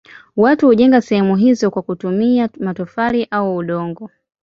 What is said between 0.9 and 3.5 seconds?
sehemu hizo kwa kutumia matofali